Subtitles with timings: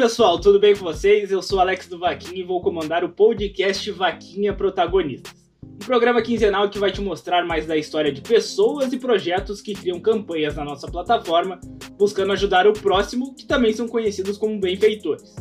[0.00, 1.30] pessoal, tudo bem com vocês?
[1.30, 5.34] Eu sou Alex do Vaquinha e vou comandar o podcast Vaquinha Protagonistas.
[5.62, 9.74] Um programa quinzenal que vai te mostrar mais da história de pessoas e projetos que
[9.74, 11.60] criam campanhas na nossa plataforma,
[11.98, 15.36] buscando ajudar o próximo, que também são conhecidos como benfeitores.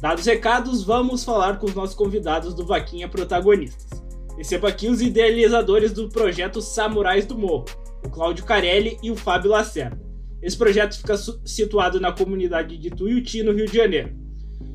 [0.00, 4.02] Dados os recados, vamos falar com os nossos convidados do Vaquinha Protagonistas.
[4.36, 7.66] Receba aqui os idealizadores do projeto Samurais do Morro,
[8.04, 10.11] o Cláudio Carelli e o Fábio Lacerda.
[10.42, 14.10] Esse projeto fica situado na comunidade de Tuiuti, no Rio de Janeiro.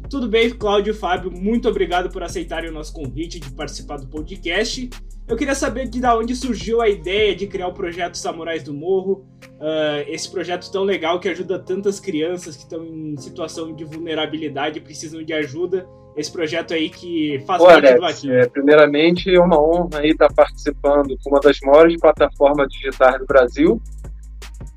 [0.10, 4.08] Tudo bem, Cláudio e Fábio, muito obrigado por aceitarem o nosso convite de participar do
[4.08, 4.90] podcast.
[5.28, 9.26] Eu queria saber de onde surgiu a ideia de criar o projeto Samurais do Morro,
[9.56, 14.78] uh, esse projeto tão legal que ajuda tantas crianças que estão em situação de vulnerabilidade
[14.78, 15.86] e precisam de ajuda.
[16.16, 18.34] Esse projeto aí que faz Olha, parte do Vaquinha.
[18.36, 23.26] É, primeiramente, é uma honra aí estar participando com uma das maiores plataformas digitais do
[23.26, 23.82] Brasil,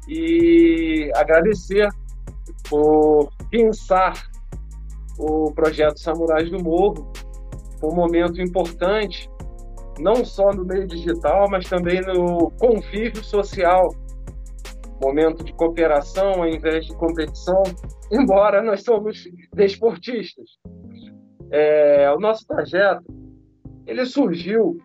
[0.09, 1.89] e agradecer
[2.69, 4.15] por pensar
[5.19, 7.13] o projeto Samurais do Morro,
[7.83, 9.31] um momento importante,
[9.99, 13.89] não só no meio digital, mas também no convívio social,
[15.03, 17.63] momento de cooperação ao invés de competição,
[18.11, 20.59] embora nós somos desportistas.
[21.51, 23.05] É, o nosso projeto
[23.87, 24.79] ele surgiu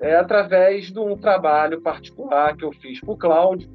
[0.00, 3.68] é, através de um trabalho particular que eu fiz para o Cláudio,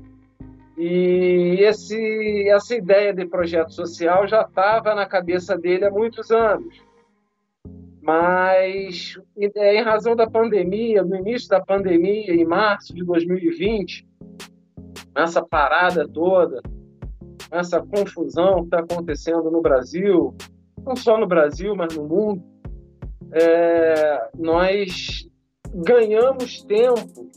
[0.78, 6.84] e esse, essa ideia de projeto social já estava na cabeça dele há muitos anos.
[8.02, 14.06] Mas, em razão da pandemia, no início da pandemia, em março de 2020,
[15.16, 16.62] essa parada toda,
[17.50, 20.36] essa confusão que está acontecendo no Brasil,
[20.86, 22.44] não só no Brasil, mas no mundo,
[23.32, 25.28] é, nós
[25.74, 27.32] ganhamos tempo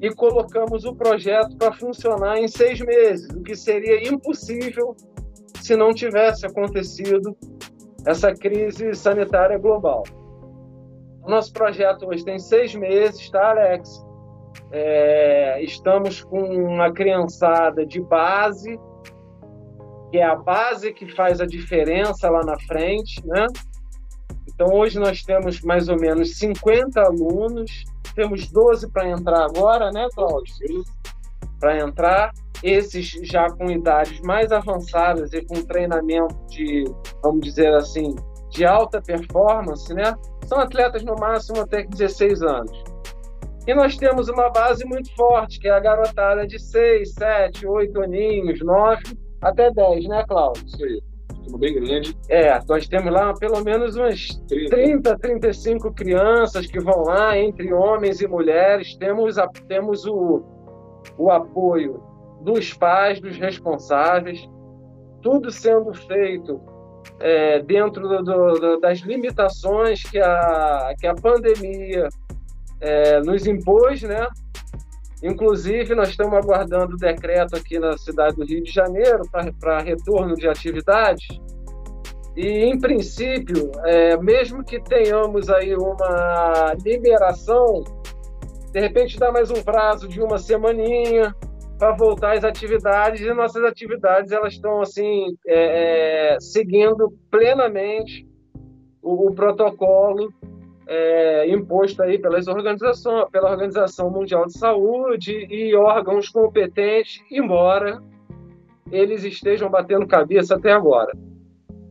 [0.00, 4.96] e colocamos o projeto para funcionar em seis meses, o que seria impossível
[5.60, 7.36] se não tivesse acontecido
[8.06, 10.04] essa crise sanitária global.
[11.22, 14.02] O nosso projeto hoje tem seis meses, tá, Alex?
[14.72, 18.80] É, estamos com uma criançada de base,
[20.10, 23.46] que é a base que faz a diferença lá na frente, né?
[24.48, 27.84] Então, hoje nós temos mais ou menos 50 alunos
[28.14, 30.84] temos 12 para entrar agora, né, Cláudio?
[31.58, 32.32] Para entrar.
[32.62, 36.84] Esses já com idades mais avançadas e com treinamento de,
[37.22, 38.14] vamos dizer assim,
[38.50, 40.14] de alta performance, né?
[40.44, 42.84] São atletas no máximo até 16 anos.
[43.66, 48.02] E nós temos uma base muito forte, que é a garotada de 6, 7, 8
[48.02, 49.02] aninhos, 9
[49.40, 50.66] até 10, né, Cláudio?
[50.66, 51.09] Isso aí
[51.58, 52.16] bem grande.
[52.28, 54.70] É, nós temos lá pelo menos umas 30.
[54.70, 58.96] 30, 35 crianças que vão lá, entre homens e mulheres.
[58.96, 60.42] Temos, a, temos o,
[61.18, 62.02] o apoio
[62.42, 64.48] dos pais, dos responsáveis,
[65.22, 66.60] tudo sendo feito
[67.20, 72.08] é, dentro do, do, das limitações que a, que a pandemia
[72.80, 74.26] é, nos impôs, né?
[75.22, 79.22] Inclusive, nós estamos aguardando o decreto aqui na cidade do Rio de Janeiro
[79.60, 81.26] para retorno de atividades.
[82.36, 87.84] E, em princípio, é, mesmo que tenhamos aí uma liberação,
[88.72, 91.34] de repente dá mais um prazo de uma semaninha
[91.78, 93.20] para voltar às atividades.
[93.20, 98.26] E nossas atividades elas estão assim é, é, seguindo plenamente
[99.02, 100.32] o, o protocolo
[100.92, 108.02] é, imposto aí pelas organizações, pela Organização Mundial de Saúde e órgãos competentes, embora
[108.90, 111.12] eles estejam batendo cabeça até agora.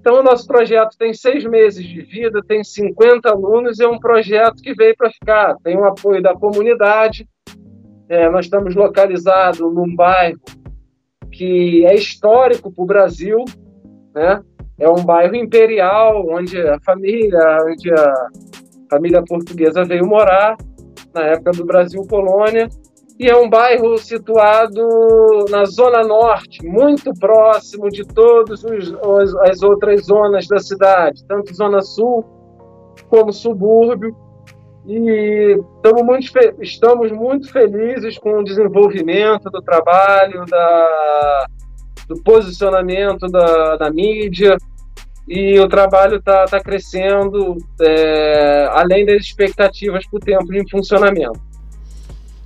[0.01, 4.62] Então, o nosso projeto tem seis meses de vida, tem 50 alunos, é um projeto
[4.62, 5.56] que veio para ficar.
[5.63, 7.25] Tem o apoio da comunidade.
[8.10, 10.40] É, nós estamos localizados num bairro
[11.31, 13.45] que é histórico para o Brasil,
[14.13, 14.42] né?
[14.78, 18.30] É um bairro imperial, onde a família, onde a
[18.90, 20.58] família portuguesa veio morar
[21.14, 22.70] na época do Brasil colônia
[23.20, 24.82] e é um bairro situado
[25.50, 28.64] na zona norte, muito próximo de todas
[29.42, 32.24] as outras zonas da cidade, tanto zona sul
[33.10, 34.16] como subúrbio.
[34.88, 36.32] E estamos muito,
[36.62, 41.46] estamos muito felizes com o desenvolvimento do trabalho, da,
[42.08, 44.56] do posicionamento da, da mídia,
[45.30, 51.40] e o trabalho está tá crescendo é, além das expectativas para o tempo em funcionamento.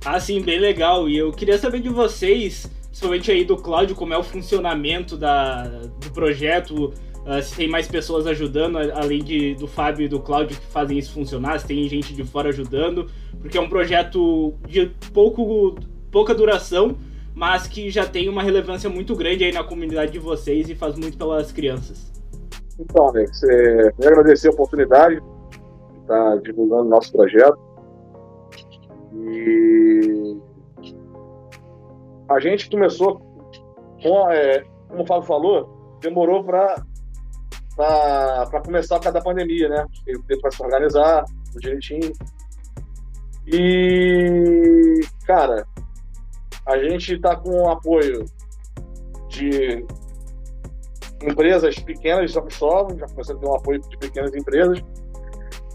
[0.04, 1.08] Ah, sim, bem legal.
[1.08, 5.62] E eu queria saber de vocês, principalmente aí do Cláudio, como é o funcionamento da,
[5.64, 6.92] do projeto,
[7.24, 10.98] uh, se tem mais pessoas ajudando, além de, do Fábio e do Cláudio que fazem
[10.98, 13.10] isso funcionar, se tem gente de fora ajudando,
[13.40, 15.74] porque é um projeto de pouco,
[16.10, 16.98] pouca duração,
[17.34, 20.98] mas que já tem uma relevância muito grande aí na comunidade de vocês e faz
[20.98, 22.13] muito pelas crianças.
[22.78, 27.58] Então, Alex, é, quero agradecer a oportunidade de estar divulgando nosso projeto.
[29.12, 30.36] E
[32.28, 33.20] a gente começou
[34.02, 36.82] com, é, como o Fábio falou, demorou para
[37.76, 39.84] para começar por causa da pandemia, né?
[40.04, 41.24] Teve para se organizar
[41.56, 42.12] direitinho.
[43.46, 45.66] E, cara,
[46.66, 48.24] a gente está com o apoio
[49.28, 49.84] de
[51.24, 54.82] empresas pequenas de Cristóvão, já começando a ter um apoio de pequenas empresas.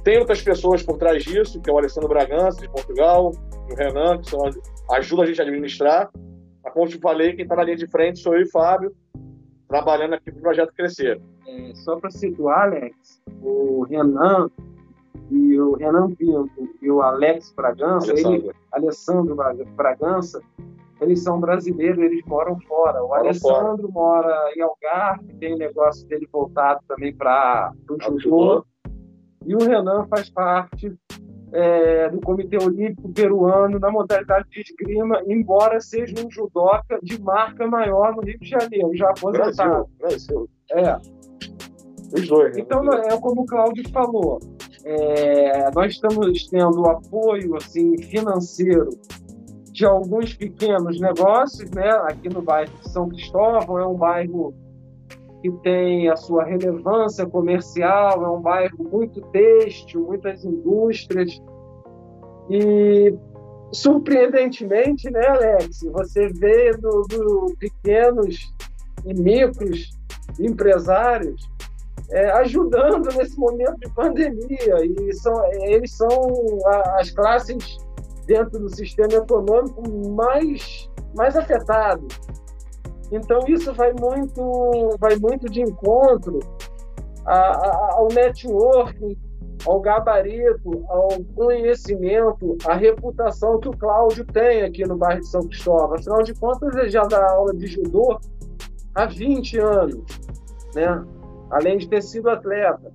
[0.04, 3.32] Tem outras pessoas por trás disso, que é o Alessandro Bragança, de Portugal,
[3.70, 4.40] o Renan, que são,
[4.92, 6.10] ajuda a gente a administrar.
[6.64, 8.94] A como te falei, quem está na linha de frente sou eu e Fábio,
[9.68, 11.22] trabalhando aqui para o projeto crescer.
[11.48, 14.50] É, só para situar, Alex, o Renan
[15.30, 19.38] e o Renan Pinto e o Alex Bragança, Alessandro, ele, Alessandro
[19.76, 20.42] Bragança,
[21.02, 23.04] eles são brasileiros, eles moram fora.
[23.04, 24.24] O Alessandro fora.
[24.24, 28.66] mora em Algarve, tem negócio dele voltado também para o judô.
[29.46, 30.94] E o Renan faz parte
[31.52, 37.66] é, do Comitê Olímpico Peruano na modalidade de esgrima, embora seja um judoca de marca
[37.66, 39.88] maior no Rio de Janeiro, já aposentado.
[39.98, 40.50] Brasil, Brasil.
[40.72, 40.98] É.
[42.14, 42.56] Os dois.
[42.56, 42.62] Né?
[42.62, 44.40] Então, é como o Cláudio falou,
[44.84, 48.90] é, nós estamos tendo apoio assim, financeiro
[49.80, 51.90] de alguns pequenos negócios, né?
[52.04, 54.54] Aqui no bairro de São Cristóvão é um bairro
[55.42, 61.42] que tem a sua relevância comercial, é um bairro muito têxtil, muitas indústrias.
[62.50, 63.16] E
[63.72, 68.54] surpreendentemente, né, Alex, você vê do, do pequenos
[69.06, 69.98] e micros
[70.38, 71.50] empresários
[72.12, 76.10] é, ajudando nesse momento de pandemia e são, eles são
[76.98, 77.78] as classes
[78.30, 79.82] dentro do sistema econômico
[80.12, 82.08] mais, mais afetado.
[83.12, 86.40] Então isso vai muito, vai muito de encontro
[87.26, 89.18] ao networking,
[89.66, 95.42] ao gabarito, ao conhecimento, à reputação que o Cláudio tem aqui no bairro de São
[95.42, 95.96] Cristóvão.
[95.96, 98.20] Afinal de contas, ele já dá aula de judô
[98.94, 100.06] há 20 anos,
[100.76, 101.04] né?
[101.50, 102.94] além de ter sido atleta.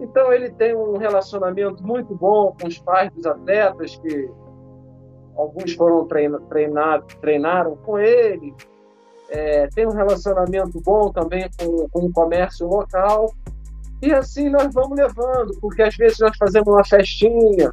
[0.00, 4.30] Então, ele tem um relacionamento muito bom com os pais dos atletas que
[5.38, 6.06] alguns foram
[6.48, 8.52] treinados, treinaram com ele,
[9.30, 13.32] é, tem um relacionamento bom também com, com o comércio local,
[14.02, 17.70] e assim nós vamos levando, porque às vezes nós fazemos uma festinha,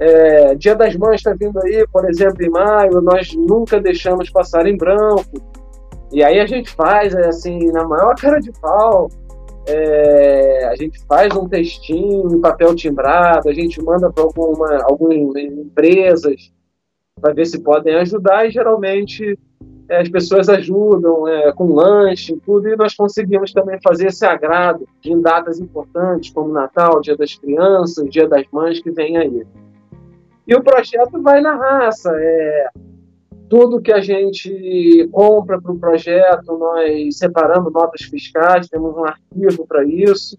[0.00, 4.66] é, Dia das Mães está vindo aí, por exemplo, em maio, nós nunca deixamos passar
[4.66, 5.22] em branco,
[6.10, 9.08] e aí a gente faz, é, assim, na maior cara de pau,
[9.66, 15.36] é, a gente faz um textinho em papel timbrado, a gente manda para alguma, algumas
[15.36, 16.52] empresas,
[17.20, 19.38] para ver se podem ajudar e geralmente
[19.88, 24.86] é, as pessoas ajudam é, com lanche tudo e nós conseguimos também fazer esse agrado
[25.02, 29.46] em datas importantes como Natal, Dia das Crianças, Dia das Mães que vem aí.
[30.46, 32.68] E o projeto vai na raça, é,
[33.48, 39.66] tudo que a gente compra para o projeto, nós separamos notas fiscais, temos um arquivo
[39.66, 40.38] para isso.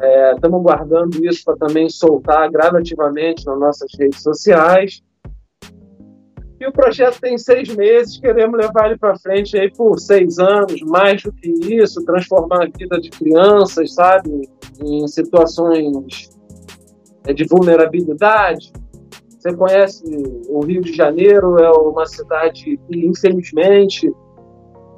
[0.00, 5.02] É, estamos guardando isso para também soltar gradativamente nas nossas redes sociais.
[6.60, 10.80] E o projeto tem seis meses, queremos levar ele para frente aí por seis anos,
[10.82, 14.48] mais do que isso, transformar a vida de crianças, sabe,
[14.82, 16.30] em situações
[17.26, 18.72] é, de vulnerabilidade.
[19.28, 20.02] Você conhece
[20.48, 24.12] o Rio de Janeiro, é uma cidade que, infelizmente,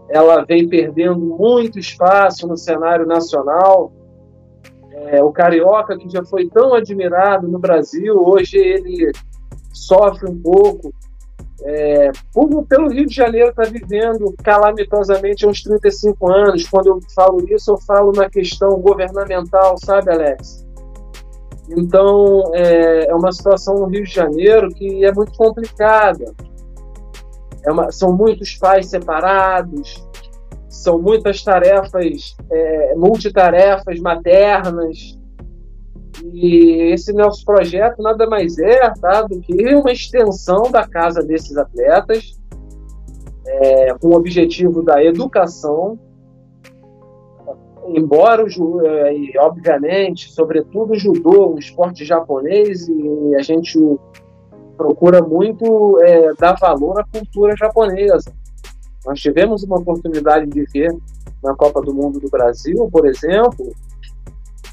[0.09, 3.93] ela vem perdendo muito espaço no cenário nacional.
[4.93, 9.13] É, o carioca, que já foi tão admirado no Brasil, hoje ele
[9.73, 10.91] sofre um pouco
[11.63, 16.69] é, por, pelo Rio de Janeiro está vivendo calamitosamente há uns 35 anos.
[16.69, 20.67] Quando eu falo isso, eu falo na questão governamental, sabe, Alex?
[21.71, 26.35] Então, é, é uma situação no Rio de Janeiro que é muito complicada.
[27.65, 30.03] É uma, são muitos pais separados,
[30.69, 35.20] são muitas tarefas, é, multitarefas maternas,
[36.25, 41.57] e esse nosso projeto nada mais é tá, do que uma extensão da casa desses
[41.57, 42.39] atletas,
[43.47, 45.99] é, com o objetivo da educação.
[47.89, 53.79] embora é, obviamente, sobretudo o judô, um esporte japonês, e a gente
[54.77, 58.33] procura muito é, dar valor à cultura japonesa.
[59.05, 60.95] Nós tivemos uma oportunidade de ver
[61.43, 63.73] na Copa do Mundo do Brasil, por exemplo,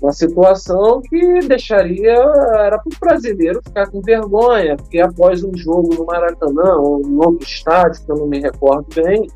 [0.02, 5.96] uma situação que deixaria era para o brasileiro ficar com vergonha, porque após um jogo
[5.96, 9.28] no Maracanã ou em outro estádio, que eu não me recordo bem,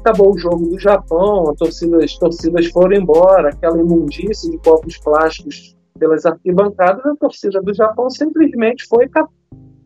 [0.00, 5.76] acabou o jogo do Japão, torcida, as torcidas foram embora, aquela imundície de copos plásticos
[5.98, 9.08] pelas arquibancadas, a torcida do Japão simplesmente foi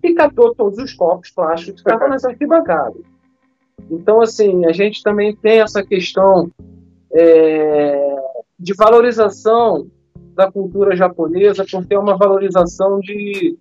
[0.03, 3.03] e catou todos os copos plásticos que estavam nas arquibancadas.
[3.91, 6.51] Então, assim, a gente também tem essa questão
[7.13, 8.17] é,
[8.59, 9.87] de valorização
[10.35, 13.57] da cultura japonesa, por ter uma valorização de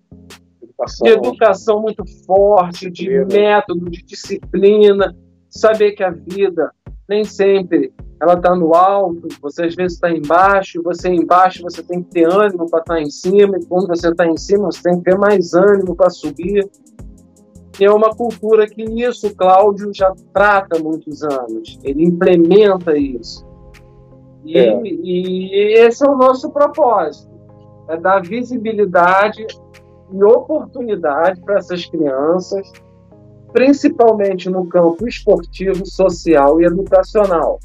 [0.62, 5.14] educação, de educação muito forte, de método, de disciplina,
[5.48, 6.72] saber que a vida
[7.08, 12.02] nem sempre ela está no alto, você às vezes está embaixo, você embaixo você tem
[12.02, 14.82] que ter ânimo para estar tá em cima, e quando você está em cima você
[14.82, 16.68] tem que ter mais ânimo para subir.
[17.78, 22.96] E é uma cultura que isso o Cláudio já trata há muitos anos, ele implementa
[22.96, 23.44] isso.
[24.44, 24.80] E, é.
[24.84, 27.32] e esse é o nosso propósito,
[27.88, 29.46] é dar visibilidade
[30.12, 32.70] e oportunidade para essas crianças
[33.54, 37.60] principalmente no campo esportivo, social e educacional.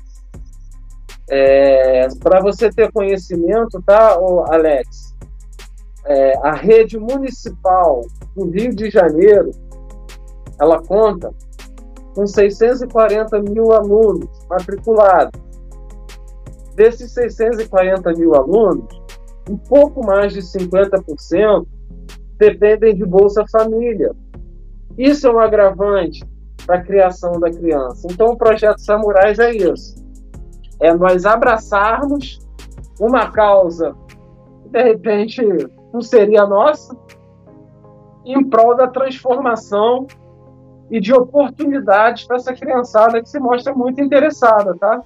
[1.27, 4.15] É, Para você ter conhecimento, tá,
[4.51, 5.15] Alex?
[6.05, 8.05] É, a rede municipal
[8.35, 9.49] do Rio de Janeiro,
[10.59, 11.33] ela conta
[12.15, 15.41] com 640 mil alunos matriculados.
[16.79, 18.87] Desses 640 mil alunos,
[19.49, 21.67] um pouco mais de 50%
[22.37, 24.15] dependem de Bolsa Família,
[24.97, 26.25] isso é um agravante
[26.65, 28.07] para a criação da criança.
[28.09, 29.93] Então, o projeto Samurais é isso:
[30.79, 32.39] é nós abraçarmos
[32.97, 33.93] uma causa
[34.63, 35.41] que, de repente,
[35.91, 36.95] não seria nossa,
[38.23, 40.07] em prol da transformação
[40.89, 45.03] e de oportunidades para essa criançada que se mostra muito interessada, tá?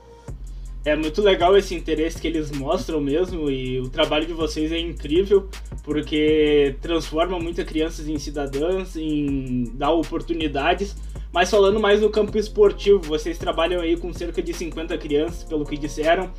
[0.85, 4.77] É muito legal esse interesse que eles mostram mesmo e o trabalho de vocês é
[4.77, 5.47] incrível
[5.81, 10.95] porque transforma muitas crianças em cidadãs, em dá oportunidades.
[11.31, 15.65] Mas falando mais no campo esportivo, vocês trabalham aí com cerca de 50 crianças, pelo
[15.65, 16.31] que disseram.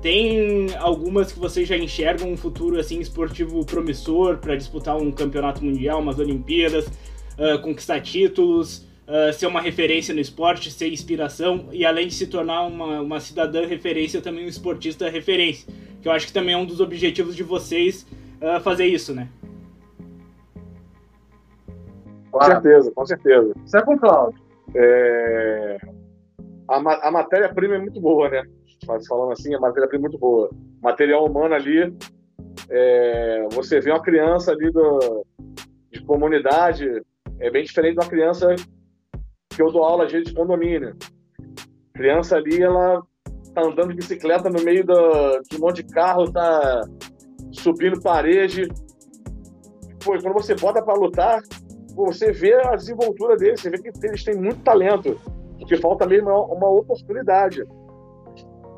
[0.00, 5.64] Tem algumas que vocês já enxergam um futuro assim esportivo promissor para disputar um campeonato
[5.64, 11.84] mundial, umas Olimpíadas, uh, conquistar títulos uh, ser uma referência no esporte, ser inspiração e
[11.84, 15.72] além de se tornar uma, uma cidadã referência, também um esportista referência.
[16.00, 18.06] Que eu acho que também é um dos objetivos de vocês
[18.40, 19.28] uh, fazer isso, né?
[22.30, 23.54] Com certeza, com certeza.
[23.64, 24.40] Isso é com Cláudio.
[24.74, 25.78] É...
[26.68, 28.42] A, a matéria-prima é muito boa, né?
[29.08, 30.50] Falando assim, a matéria-prima é muito boa.
[30.80, 31.92] Material humano ali,
[32.68, 33.48] é...
[33.50, 35.26] você vê uma criança ali do...
[35.90, 37.02] de comunidade,
[37.40, 38.54] é bem diferente de uma criança
[39.58, 40.94] que eu dou aula às vezes de condomínio.
[41.92, 43.02] Criança ali, ela
[43.52, 46.82] tá andando de bicicleta no meio do, de um monte de carro, tá
[47.50, 48.68] subindo parede.
[50.04, 51.42] Pô, quando você bota para lutar,
[51.92, 55.18] você vê a desenvoltura deles, você vê que eles têm muito talento,
[55.66, 57.64] que falta mesmo uma oportunidade.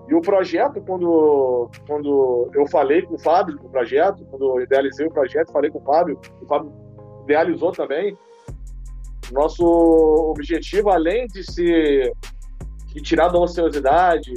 [0.08, 5.06] E o projeto, quando, quando eu falei com o Fábio do projeto, quando eu idealizei
[5.06, 6.72] o projeto, falei com o Fábio, o Fábio
[7.24, 8.16] idealizou também,
[9.32, 12.12] nosso objetivo, além de se
[12.92, 14.32] de tirar da ociosidade,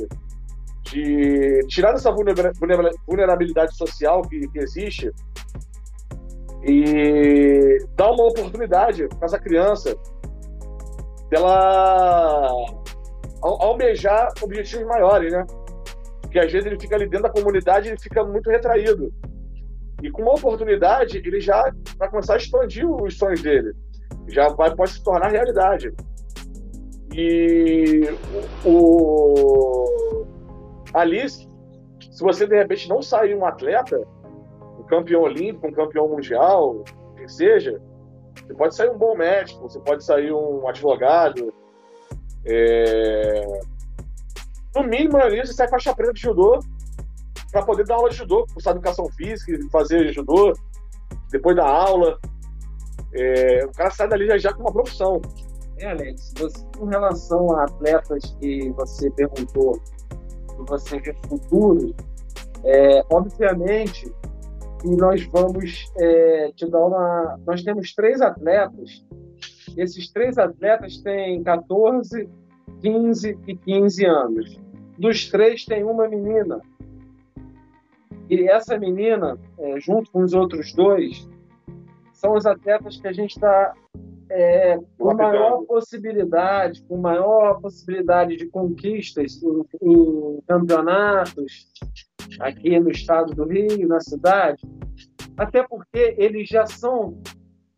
[0.83, 2.13] de tirar dessa
[3.07, 5.11] vulnerabilidade social que, que existe
[6.63, 9.95] e dar uma oportunidade para essa criança
[11.29, 12.51] dela
[13.41, 15.45] almejar objetivos maiores, né?
[16.21, 19.11] Porque às vezes ele fica ali dentro da comunidade ele fica muito retraído.
[20.01, 23.73] E com uma oportunidade, ele já vai começar a expandir os sonhos dele
[24.27, 25.93] já vai, pode se tornar realidade.
[27.13, 28.01] E
[28.65, 30.25] o,
[30.93, 31.47] ali, se
[32.19, 34.01] você de repente não sair um atleta,
[34.79, 36.83] um campeão olímpico, um campeão mundial,
[37.15, 37.79] que seja,
[38.35, 41.53] você pode sair um bom médico, você pode sair um advogado.
[42.45, 43.59] É...
[44.75, 46.59] No mínimo, ali, você sai faixa preta de judô
[47.51, 50.53] para poder dar aula de judô, cursar educação física, fazer judô,
[51.29, 52.19] depois da aula.
[53.15, 55.21] É, o cara sai dali já, já com uma profissão.
[55.79, 59.79] É, Alex, você, com relação a atletas que você perguntou,
[60.55, 61.95] que você vê futuro,
[62.63, 64.11] é, obviamente
[64.81, 67.39] que nós vamos é, te dar uma.
[67.45, 69.05] Nós temos três atletas,
[69.77, 72.29] esses três atletas têm 14,
[72.81, 74.59] 15 e 15 anos.
[74.97, 76.61] dos três tem uma menina.
[78.29, 81.27] E essa menina, é, junto com os outros dois,
[82.23, 83.73] são os atletas que a gente está
[84.29, 91.67] é, com maior possibilidade, com maior possibilidade de conquistas em, em, campeonatos
[92.39, 94.63] aqui no estado do Rio, na cidade,
[95.35, 97.21] até porque eles já são,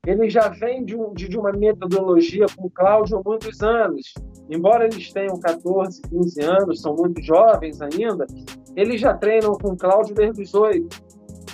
[0.06, 4.14] eles já vêm de, um, de uma metodologia com o Cláudio há muitos anos.
[4.48, 8.28] Embora eles tenham 14, 15 anos, são muito jovens ainda,
[8.76, 11.04] eles já treinam com o Cláudio desde os 8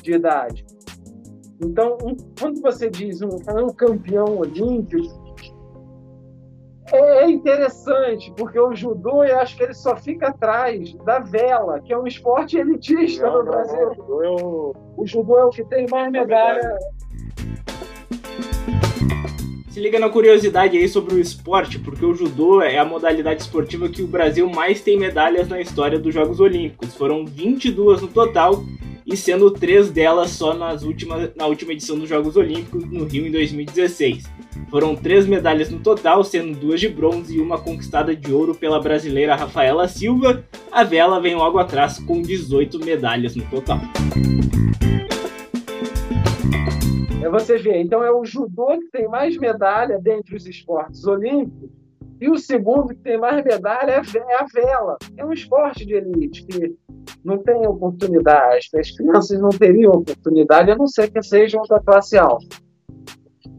[0.04, 0.66] de idade.
[1.64, 5.22] Então, um, quando você diz um, um campeão olímpico,
[6.92, 11.94] é interessante, porque o judô, eu acho que ele só fica atrás da vela, que
[11.94, 13.80] é um esporte elitista não, no não, Brasil.
[13.80, 14.74] Não, o, judô é o...
[14.98, 16.78] o judô é o que tem mais medalha.
[19.72, 23.88] Se liga na curiosidade aí sobre o esporte, porque o judô é a modalidade esportiva
[23.88, 26.94] que o Brasil mais tem medalhas na história dos Jogos Olímpicos.
[26.94, 28.66] Foram 22 no total
[29.06, 33.26] e sendo três delas só nas últimas, na última edição dos Jogos Olímpicos no Rio
[33.26, 34.26] em 2016.
[34.70, 38.82] Foram três medalhas no total, sendo duas de bronze e uma conquistada de ouro pela
[38.82, 40.44] brasileira Rafaela Silva.
[40.70, 43.80] A vela vem logo atrás com 18 medalhas no total.
[47.22, 51.70] É você ver, então é o judô que tem mais medalha dentre os esportes olímpicos
[52.20, 54.98] e o segundo que tem mais medalha é a vela.
[55.18, 56.76] É um esporte de elite que
[57.26, 62.18] não tem oportunidade, as crianças não teriam oportunidade, a não ser que sejam da classe
[62.20, 62.58] alta.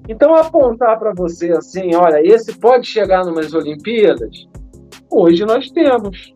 [0.09, 4.49] Então, apontar para você assim, olha, esse pode chegar numas Olimpíadas,
[5.11, 6.33] hoje nós temos.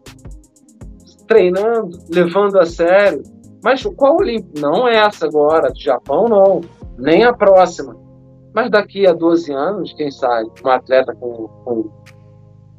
[1.29, 3.23] Treinando, levando a sério.
[3.63, 4.61] Mas qual Olimpíada?
[4.61, 6.61] Não essa agora, do Japão, não.
[6.99, 7.97] Nem a próxima.
[8.55, 11.91] Mas daqui a 12 anos, quem sabe, um atleta com, com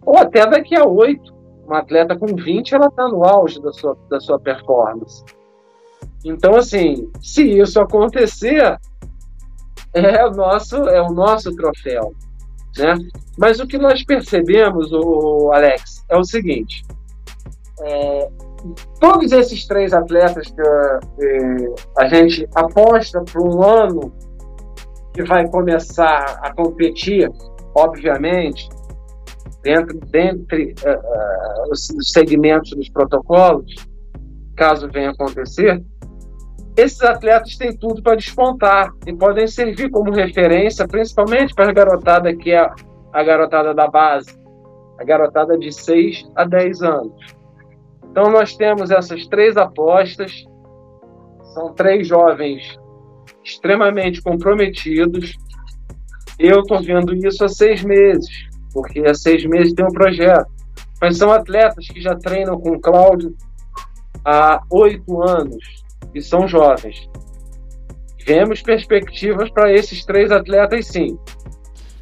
[0.06, 1.38] ou até daqui a 8
[1.68, 5.24] uma atleta com 20, ela está no auge da sua, da sua performance.
[6.24, 8.80] Então, assim, se isso acontecer,
[9.94, 12.14] é o nosso, é o nosso troféu.
[12.78, 12.96] Né?
[13.38, 16.86] Mas o que nós percebemos, o Alex, é o seguinte:
[17.82, 18.30] é,
[19.00, 24.12] todos esses três atletas que é, a gente aposta para um ano
[25.14, 27.30] que vai começar a competir,
[27.76, 28.70] obviamente,
[29.64, 33.74] dentro dentre uh, os segmentos dos protocolos,
[34.56, 35.84] caso venha acontecer,
[36.78, 42.36] esses atletas têm tudo para despontar e podem servir como referência, principalmente para a garotada
[42.36, 42.70] que é
[43.14, 44.38] a garotada da base,
[45.00, 47.37] a garotada de 6 a 10 anos.
[48.18, 50.44] Então nós temos essas três apostas,
[51.54, 52.76] são três jovens
[53.46, 55.38] extremamente comprometidos.
[56.40, 58.28] Eu estou vendo isso há seis meses
[58.74, 60.48] porque há seis meses tem um projeto.
[61.00, 63.36] Mas são atletas que já treinam com o Cláudio
[64.26, 67.08] há oito anos e são jovens.
[68.26, 71.20] Vemos perspectivas para esses três atletas, sim.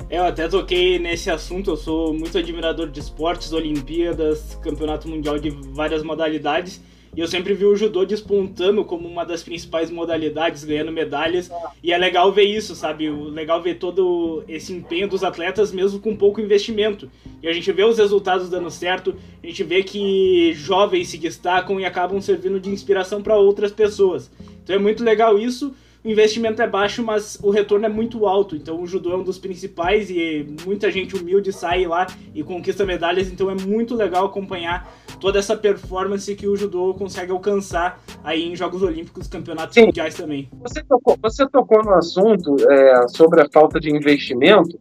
[0.07, 5.49] Eu até toquei nesse assunto, eu sou muito admirador de esportes, Olimpíadas, Campeonato Mundial de
[5.49, 6.79] várias modalidades.
[7.15, 11.49] E eu sempre vi o judô despontando como uma das principais modalidades, ganhando medalhas.
[11.81, 13.09] E é legal ver isso, sabe?
[13.09, 17.09] Legal ver todo esse empenho dos atletas, mesmo com pouco investimento.
[17.41, 21.79] E a gente vê os resultados dando certo, a gente vê que jovens se destacam
[21.79, 24.29] e acabam servindo de inspiração para outras pessoas.
[24.63, 25.73] Então é muito legal isso
[26.05, 28.55] o investimento é baixo, mas o retorno é muito alto.
[28.55, 32.85] Então o judô é um dos principais e muita gente humilde sai lá e conquista
[32.85, 33.27] medalhas.
[33.27, 34.87] Então é muito legal acompanhar
[35.19, 39.87] toda essa performance que o judô consegue alcançar aí em Jogos Olímpicos, campeonatos Sim.
[39.87, 40.47] mundiais também.
[40.61, 44.77] Você tocou, você tocou no assunto é, sobre a falta de investimento.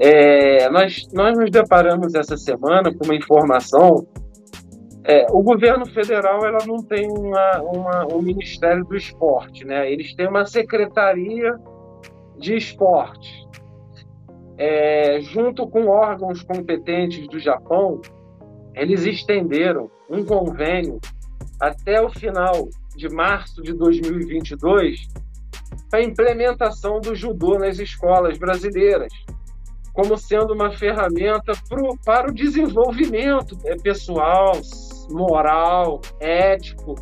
[0.00, 4.04] É, nós, nós nos deparamos essa semana com uma informação
[5.10, 9.90] é, o governo federal ela não tem uma, uma, um Ministério do Esporte, né?
[9.90, 11.58] Eles têm uma Secretaria
[12.38, 13.28] de Esporte.
[14.56, 18.00] É, junto com órgãos competentes do Japão,
[18.74, 21.00] eles estenderam um convênio
[21.58, 25.08] até o final de março de 2022
[25.90, 29.12] para a implementação do judô nas escolas brasileiras
[29.92, 34.52] como sendo uma ferramenta pro, para o desenvolvimento é, pessoal,
[35.10, 36.94] moral, ético,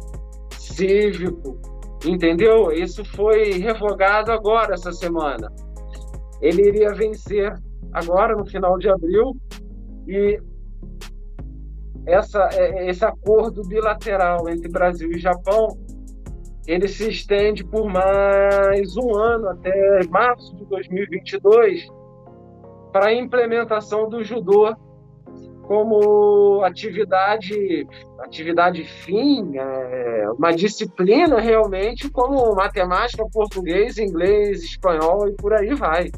[0.52, 1.58] cívico,
[2.04, 2.72] entendeu?
[2.72, 5.52] Isso foi revogado agora, essa semana.
[6.40, 7.52] Ele iria vencer
[7.92, 9.36] agora, no final de abril,
[10.06, 10.40] e
[12.06, 15.76] essa, é, esse acordo bilateral entre Brasil e Japão
[16.68, 21.88] ele se estende por mais um ano, até março de 2022,
[22.92, 24.76] para a implementação do judô
[25.68, 27.87] como atividade,
[28.20, 36.11] atividade fim, é, uma disciplina realmente como matemática, português, inglês, espanhol e por aí vai.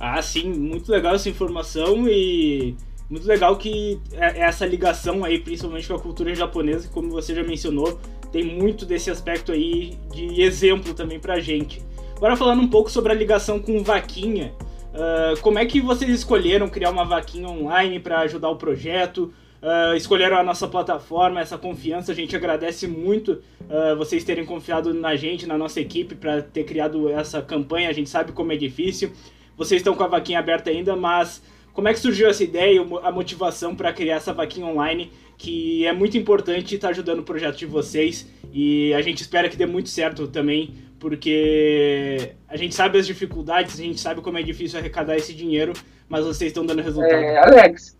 [0.00, 2.76] Ah, sim, muito legal essa informação e
[3.08, 7.44] muito legal que é, essa ligação aí, principalmente com a cultura japonesa, como você já
[7.44, 8.00] mencionou,
[8.32, 11.80] tem muito desse aspecto aí de exemplo também pra gente.
[12.16, 14.52] Agora falando um pouco sobre a ligação com Vaquinha,
[14.94, 19.32] uh, como é que vocês escolheram criar uma Vaquinha online para ajudar o projeto?
[19.62, 24.92] Uh, escolheram a nossa plataforma, essa confiança, a gente agradece muito uh, vocês terem confiado
[24.92, 27.88] na gente, na nossa equipe, para ter criado essa campanha.
[27.88, 29.12] A gente sabe como é difícil.
[29.56, 33.12] Vocês estão com a vaquinha aberta ainda, mas como é que surgiu essa ideia, a
[33.12, 37.56] motivação para criar essa vaquinha online, que é muito importante e está ajudando o projeto
[37.56, 38.28] de vocês.
[38.52, 43.74] E a gente espera que dê muito certo também, porque a gente sabe as dificuldades,
[43.74, 45.72] a gente sabe como é difícil arrecadar esse dinheiro,
[46.08, 47.12] mas vocês estão dando resultado.
[47.12, 47.98] É, Alex,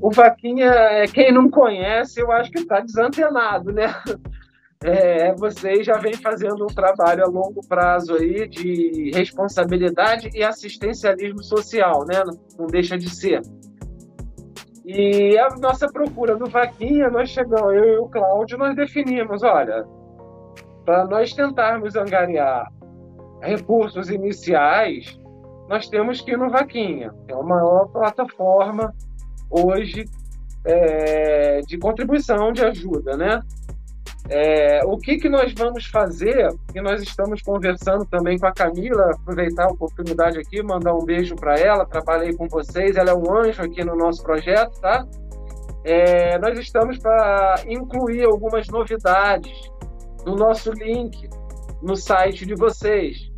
[0.00, 3.94] o Vaquinha, é, quem não conhece, eu acho que está desantenado, né?
[4.82, 11.42] É, vocês já vem fazendo um trabalho a longo prazo aí de responsabilidade e assistencialismo
[11.42, 12.24] social, né?
[12.24, 13.42] Não, não deixa de ser.
[14.86, 19.84] E a nossa procura do Vaquinha, nós chegamos, eu e o Cláudio, nós definimos, olha,
[20.90, 22.68] para nós tentarmos angariar
[23.40, 25.16] recursos iniciais,
[25.68, 28.92] nós temos que ir no Vaquinha, é a maior plataforma
[29.48, 30.04] hoje
[30.64, 33.40] é, de contribuição, de ajuda, né?
[34.28, 39.12] É, o que, que nós vamos fazer, e nós estamos conversando também com a Camila,
[39.12, 43.32] aproveitar a oportunidade aqui, mandar um beijo para ela, trabalhei com vocês, ela é um
[43.32, 45.06] anjo aqui no nosso projeto, tá?
[45.84, 49.70] É, nós estamos para incluir algumas novidades
[50.24, 51.28] no nosso link
[51.82, 53.30] no site de vocês.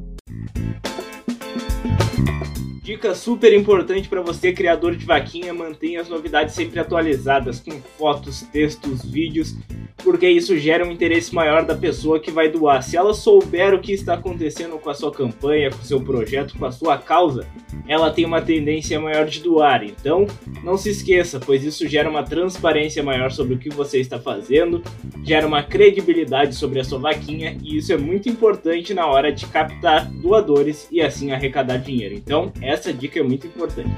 [2.83, 8.42] Dica super importante para você, criador de vaquinha, mantenha as novidades sempre atualizadas, com fotos,
[8.53, 9.55] textos, vídeos,
[10.03, 12.83] porque isso gera um interesse maior da pessoa que vai doar.
[12.83, 16.59] Se ela souber o que está acontecendo com a sua campanha, com o seu projeto,
[16.59, 17.47] com a sua causa,
[17.87, 19.85] ela tem uma tendência maior de doar.
[19.85, 20.27] Então,
[20.64, 24.83] não se esqueça, pois isso gera uma transparência maior sobre o que você está fazendo,
[25.23, 29.47] gera uma credibilidade sobre a sua vaquinha, e isso é muito importante na hora de
[29.47, 32.16] captar doadores e assim arrecadar dinheiro.
[32.16, 33.90] Então, é essa dica é muito importante.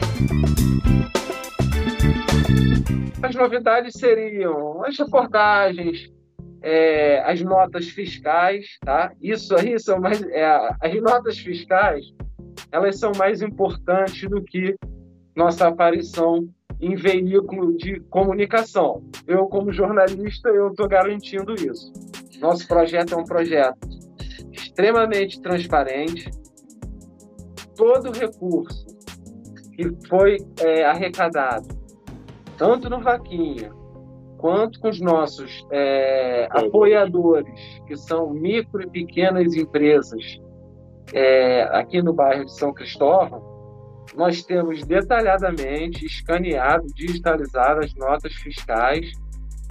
[3.22, 6.12] As novidades seriam as reportagens,
[6.60, 9.10] é, as notas fiscais, tá?
[9.22, 10.44] Isso aí são mais é,
[10.80, 12.04] as notas fiscais,
[12.70, 14.74] elas são mais importantes do que
[15.34, 16.46] nossa aparição
[16.78, 19.02] em veículo de comunicação.
[19.26, 21.90] Eu, como jornalista, eu estou garantindo isso.
[22.38, 23.88] Nosso projeto é um projeto
[24.52, 26.30] extremamente transparente,
[27.76, 28.86] todo recurso
[29.72, 31.68] que foi é, arrecadado,
[32.56, 33.72] tanto no Vaquinha,
[34.38, 40.22] quanto com os nossos é, apoiadores, que são micro e pequenas empresas
[41.12, 43.42] é, aqui no bairro de São Cristóvão,
[44.14, 49.10] nós temos detalhadamente escaneado, digitalizado as notas fiscais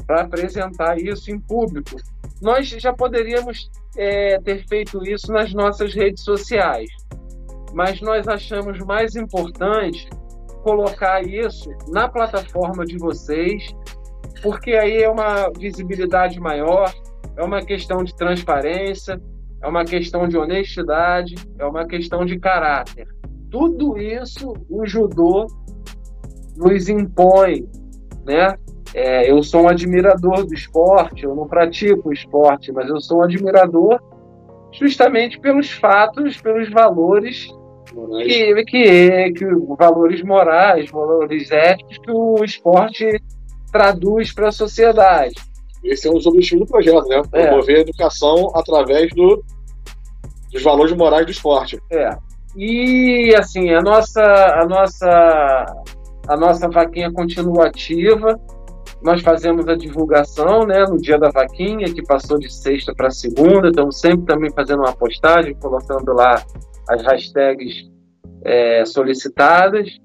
[0.06, 1.96] para apresentar isso em público.
[2.42, 6.90] Nós já poderíamos é, ter feito isso nas nossas redes sociais,
[7.74, 10.08] mas nós achamos mais importante
[10.64, 13.76] colocar isso na plataforma de vocês,
[14.42, 16.94] porque aí é uma visibilidade maior,
[17.36, 19.20] é uma questão de transparência,
[19.62, 23.08] é uma questão de honestidade, é uma questão de caráter.
[23.50, 25.48] Tudo isso o judô
[26.56, 27.68] nos impõe,
[28.26, 28.56] né?
[28.94, 33.20] É, eu sou um admirador do esporte, eu não pratico o esporte, mas eu sou
[33.20, 34.00] um admirador
[34.72, 37.48] justamente pelos fatos, pelos valores
[38.26, 39.46] que, que, que
[39.78, 43.22] valores morais, valores éticos que o esporte
[43.72, 45.36] traduz para a sociedade.
[45.84, 47.22] Esse é um dos objetivos do projeto, né?
[47.34, 47.48] É.
[47.48, 47.78] Promover é.
[47.80, 49.44] a educação através do,
[50.52, 51.78] dos valores morais do esporte.
[51.92, 52.10] É.
[52.56, 55.66] E assim, a nossa, a nossa,
[56.28, 58.40] a nossa vaquinha continua ativa.
[59.02, 63.68] Nós fazemos a divulgação né, no dia da vaquinha, que passou de sexta para segunda.
[63.68, 66.42] Estamos sempre também fazendo uma postagem, colocando lá
[66.90, 67.90] as hashtags
[68.44, 70.00] é, solicitadas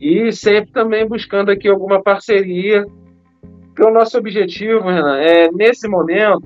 [0.00, 2.84] e sempre também buscando aqui alguma parceria.
[3.66, 6.42] Porque o nosso objetivo, Renan, é, nesse momento,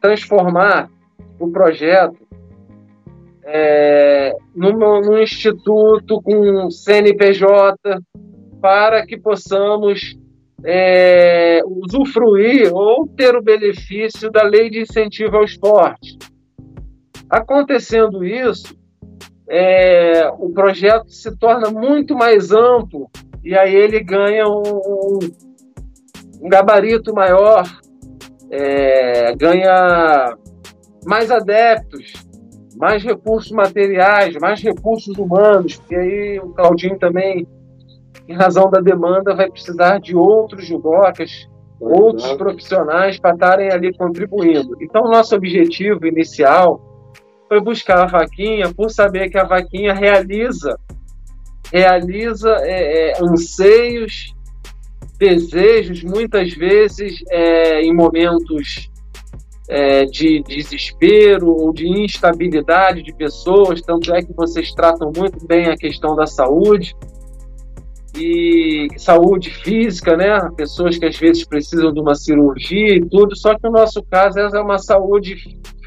[0.00, 0.90] transformar
[1.38, 2.26] o projeto
[3.44, 7.76] é, num, num instituto com CNPJ
[8.60, 10.18] para que possamos
[10.64, 16.18] é, usufruir ou ter o benefício da lei de incentivo ao esporte.
[17.30, 18.74] Acontecendo isso,
[19.48, 23.10] é, o projeto se torna muito mais amplo
[23.44, 25.18] e aí ele ganha um,
[26.40, 27.64] um gabarito maior,
[28.50, 30.36] é, ganha
[31.04, 32.12] mais adeptos,
[32.76, 37.46] mais recursos materiais, mais recursos humanos, porque aí o Claudinho também,
[38.26, 41.48] em razão da demanda, vai precisar de outros judocas,
[41.80, 44.76] outros profissionais para estarem ali contribuindo.
[44.80, 46.87] Então, nosso objetivo inicial
[47.48, 50.78] foi buscar a vaquinha por saber que a vaquinha realiza
[51.72, 54.34] realiza é, é, anseios,
[55.18, 58.90] desejos, muitas vezes é, em momentos
[59.68, 65.66] é, de desespero ou de instabilidade de pessoas, tanto é que vocês tratam muito bem
[65.66, 66.94] a questão da saúde.
[68.16, 70.40] E saúde física, né?
[70.56, 74.38] Pessoas que às vezes precisam de uma cirurgia e tudo, só que no nosso caso
[74.38, 75.36] é uma saúde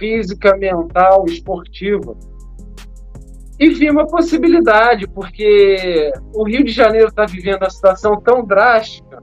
[0.01, 2.17] física, mental, esportiva.
[3.59, 9.21] E vi uma possibilidade, porque o Rio de Janeiro está vivendo uma situação tão drástica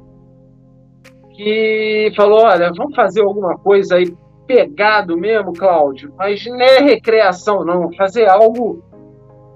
[1.35, 4.15] que falou: olha, vamos fazer alguma coisa aí
[4.47, 7.93] pegado mesmo, Cláudio, mas não é recreação, não.
[7.95, 8.85] Fazer algo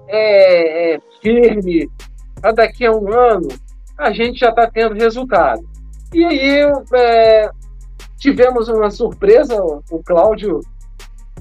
[0.09, 1.89] é, é, firme,
[2.41, 3.47] para daqui a um ano
[3.97, 5.63] a gente já está tendo resultado.
[6.13, 7.49] E aí é,
[8.17, 9.55] tivemos uma surpresa,
[9.89, 10.59] o Cláudio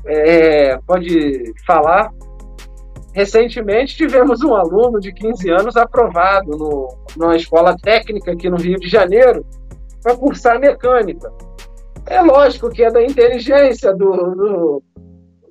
[0.07, 2.13] é, pode falar.
[3.15, 8.79] Recentemente tivemos um aluno de 15 anos aprovado no, numa escola técnica aqui no Rio
[8.79, 9.45] de Janeiro
[10.03, 11.31] para cursar mecânica.
[12.07, 14.11] É lógico que é da inteligência do.
[14.11, 14.83] do,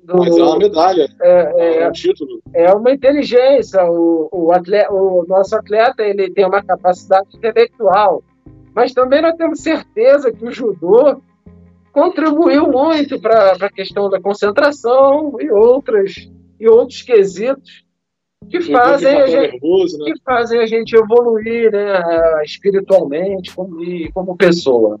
[0.04, 1.08] do Mas é uma medalha.
[1.22, 2.42] É, é, é um título.
[2.52, 3.82] É uma inteligência.
[3.84, 8.22] O, o, atleta, o nosso atleta ele tem uma capacidade intelectual.
[8.74, 11.22] Mas também nós temos certeza que o judô
[11.92, 16.28] contribuiu muito para a questão da concentração e outras
[16.58, 17.84] e outros quesitos
[18.48, 20.12] que fazem, a gente, nervoso, né?
[20.12, 22.02] que fazem a gente evoluir né,
[22.44, 23.78] espiritualmente como,
[24.12, 25.00] como pessoa.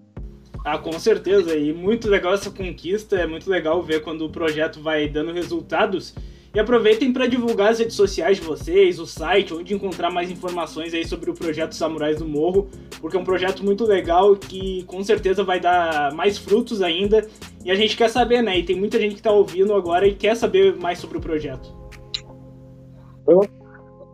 [0.64, 1.56] Ah, com certeza.
[1.56, 3.16] E muito legal essa conquista.
[3.16, 6.14] É muito legal ver quando o projeto vai dando resultados.
[6.54, 10.92] E aproveitem para divulgar as redes sociais de vocês, o site, onde encontrar mais informações
[10.92, 12.68] aí sobre o projeto Samurais do Morro,
[13.00, 17.26] porque é um projeto muito legal que com certeza vai dar mais frutos ainda.
[17.64, 18.58] E a gente quer saber, né?
[18.58, 21.74] E tem muita gente que está ouvindo agora e quer saber mais sobre o projeto.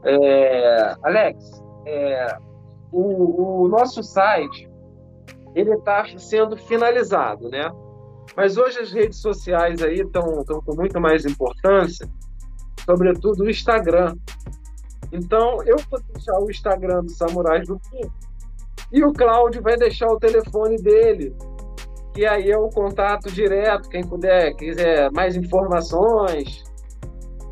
[0.05, 2.37] É, Alex, é,
[2.92, 4.70] o, o nosso site
[5.57, 7.68] ele está sendo finalizado, né?
[8.37, 12.09] Mas hoje as redes sociais aí estão com muito mais importância,
[12.88, 14.16] sobretudo o Instagram.
[15.12, 18.11] Então, eu vou deixar o Instagram do Samurais do Sul
[18.90, 21.35] e o Cláudio vai deixar o telefone dele,
[22.14, 26.64] que aí é o contato direto, quem puder, quiser mais informações,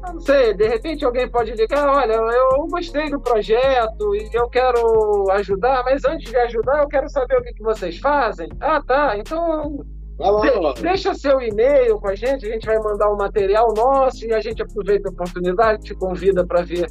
[0.03, 5.31] não sei, de repente alguém pode ligar, olha, eu gostei do projeto e eu quero
[5.33, 8.49] ajudar, mas antes de ajudar eu quero saber o que, que vocês fazem.
[8.61, 9.85] Ah, tá, então
[10.18, 14.33] de, deixa seu e-mail com a gente, a gente vai mandar um material nosso e
[14.33, 16.90] a gente aproveita a oportunidade, te convida para ver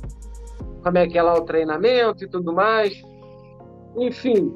[0.83, 3.01] como é que é lá o treinamento e tudo mais.
[3.97, 4.55] Enfim,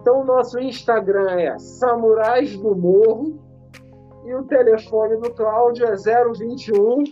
[0.00, 3.42] então o nosso Instagram é Samurais do Morro
[4.24, 7.02] e o telefone do Cláudio é 021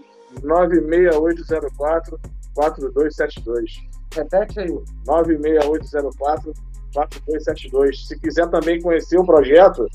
[0.43, 2.21] 96804
[2.55, 3.71] 4272.
[4.15, 4.79] Repete aí.
[5.07, 6.53] 96804
[6.95, 8.07] 4272.
[8.07, 9.87] Se quiser também conhecer o projeto,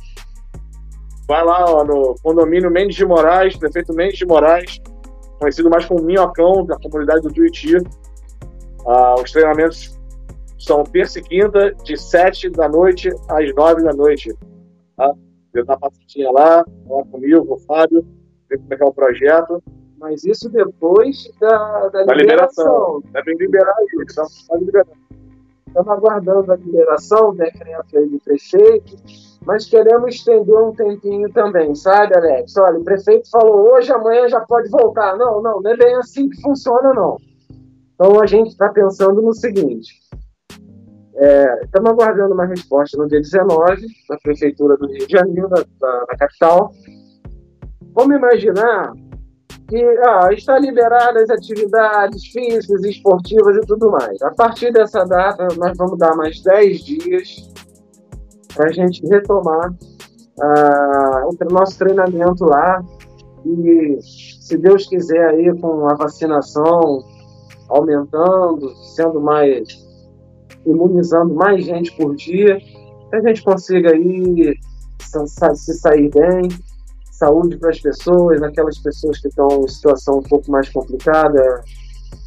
[1.27, 4.79] vai lá ó, no condomínio Mendes de Moraes, prefeito Mendes de Moraes,
[5.39, 7.77] conhecido mais como Minhocão, da comunidade do Tuiuti.
[8.87, 9.97] Ah, os treinamentos
[10.57, 14.33] são terça e quinta, de 7 da noite às 9 da noite.
[14.95, 15.13] Tá?
[15.53, 18.05] Dá uma passadinha lá, lá comigo, com o Fábio,
[18.49, 19.63] ver como é que é o projeto.
[19.99, 23.01] Mas isso depois da, da, da liberação.
[23.11, 24.21] Deve liberar isso,
[24.59, 24.85] liberar.
[25.67, 28.95] Estamos aguardando a liberação, o decreto aí do prefeito,
[29.47, 32.57] mas queremos estender um tempinho também, sabe, Alex?
[32.57, 35.15] Olha, o prefeito falou hoje, amanhã já pode voltar.
[35.17, 37.15] Não, não, não é bem assim que funciona, não.
[37.95, 39.93] Então a gente está pensando no seguinte:
[41.15, 45.63] é, estamos aguardando uma resposta no dia 19 da Prefeitura do Rio de Janeiro, da,
[45.79, 46.73] da, da capital.
[47.95, 48.91] Vamos imaginar
[49.69, 54.21] que ah, está liberada as atividades físicas, esportivas e tudo mais.
[54.23, 57.53] A partir dessa data, nós vamos dar mais 10 dias
[58.57, 59.73] para a gente retomar
[60.41, 62.83] ah, o nosso treinamento lá
[63.45, 67.03] e, se Deus quiser, aí com a vacinação
[67.69, 69.85] aumentando, sendo mais
[70.65, 72.59] imunizando mais gente por dia,
[73.13, 74.53] a gente consiga aí
[74.99, 76.49] se sair bem
[77.11, 81.63] saúde para as pessoas, aquelas pessoas que estão em situação um pouco mais complicada,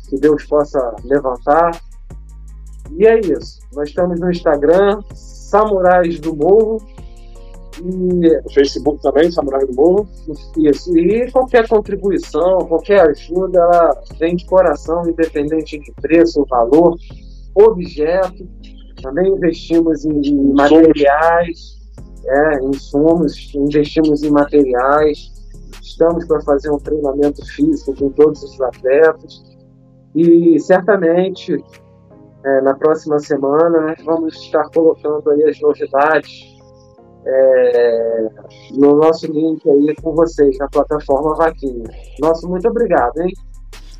[0.08, 1.70] que Deus possa levantar.
[2.92, 3.60] E é isso.
[3.72, 5.00] Nós estamos no Instagram,
[5.50, 6.78] Samurais do Morro.
[7.82, 10.08] E o Facebook também, Samurais do Morro.
[10.56, 10.96] Isso.
[10.96, 16.96] E qualquer contribuição, qualquer ajuda, ela vem de coração, independente de preço, valor,
[17.54, 18.48] objeto.
[19.02, 21.78] Também investimos em, em materiais,
[22.26, 25.32] é, insumos, investimos em materiais.
[25.82, 29.42] Estamos para fazer um treinamento físico com todos os atletas.
[30.14, 31.56] E certamente
[32.44, 36.50] é, na próxima semana vamos estar colocando aí as novidades
[37.26, 38.28] é,
[38.72, 41.84] no nosso link aí com vocês na plataforma Vaquinha.
[42.18, 43.32] Nosso muito obrigado, hein?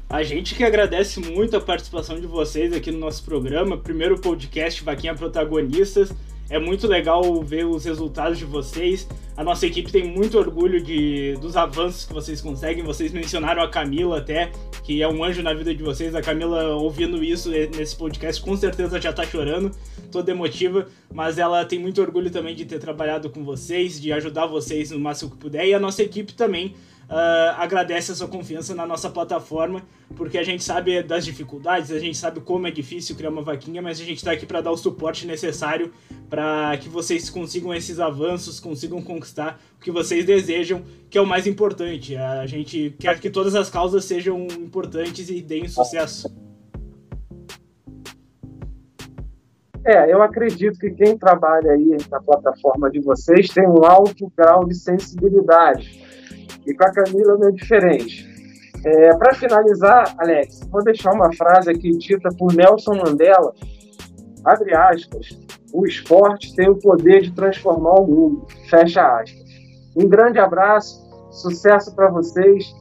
[0.08, 4.82] A gente que agradece muito a participação de vocês aqui no nosso programa, primeiro podcast
[4.82, 6.12] Vaquinha Protagonistas.
[6.50, 9.08] É muito legal ver os resultados de vocês.
[9.36, 12.82] A nossa equipe tem muito orgulho de, dos avanços que vocês conseguem.
[12.82, 14.50] Vocês mencionaram a Camila até,
[14.82, 16.12] que é um anjo na vida de vocês.
[16.12, 19.70] A Camila, ouvindo isso nesse podcast, com certeza já tá chorando,
[20.10, 20.88] toda emotiva.
[21.14, 24.98] Mas ela tem muito orgulho também de ter trabalhado com vocês, de ajudar vocês no
[24.98, 25.68] máximo que puder.
[25.68, 26.74] E a nossa equipe também
[27.10, 29.82] uh, agradece a sua confiança na nossa plataforma,
[30.16, 33.82] porque a gente sabe das dificuldades, a gente sabe como é difícil criar uma vaquinha,
[33.82, 35.92] mas a gente está aqui para dar o suporte necessário
[36.28, 41.26] para que vocês consigam esses avanços, consigam conquistar o que vocês desejam, que é o
[41.26, 42.16] mais importante.
[42.16, 46.32] A gente quer que todas as causas sejam importantes e deem sucesso.
[49.82, 54.66] É, eu acredito que quem trabalha aí na plataforma de vocês tem um alto grau
[54.66, 56.09] de sensibilidade
[56.66, 58.28] e com a Camila não é diferente.
[58.84, 63.52] É, Para finalizar, Alex, vou deixar uma frase aqui dita por Nelson Mandela,
[64.44, 65.38] abre aspas,
[65.72, 69.44] o esporte tem o poder de transformar o mundo, fecha aspas.
[69.96, 70.98] Um grande abraço,
[71.30, 72.74] sucesso para vocês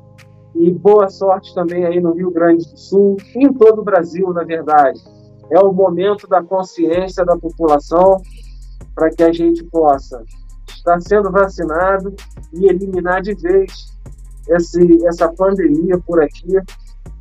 [0.56, 4.44] e boa sorte também aí no Rio Grande do Sul em todo o Brasil, na
[4.44, 5.00] verdade.
[5.52, 8.22] É o momento da consciência da população
[8.96, 10.24] para que a gente possa
[10.96, 12.14] estar sendo vacinado
[12.54, 13.98] e eliminar de vez
[14.50, 16.58] esse, essa pandemia por aqui,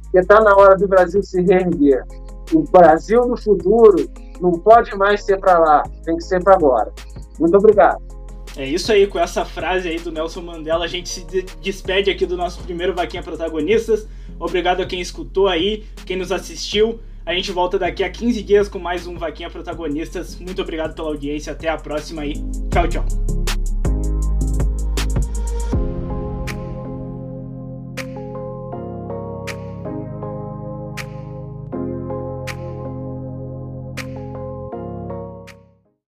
[0.03, 2.05] porque está na hora do Brasil se reerguer.
[2.53, 4.09] O Brasil no futuro
[4.41, 6.93] não pode mais ser para lá, tem que ser para agora.
[7.39, 8.03] Muito obrigado.
[8.57, 11.25] É isso aí, com essa frase aí do Nelson Mandela, a gente se
[11.61, 14.09] despede aqui do nosso primeiro Vaquinha Protagonistas.
[14.41, 16.99] Obrigado a quem escutou aí, quem nos assistiu.
[17.27, 20.35] A gente volta daqui a 15 dias com mais um Vaquinha Protagonistas.
[20.37, 22.35] Muito obrigado pela audiência, até a próxima aí.
[22.71, 23.48] Tchau, tchau.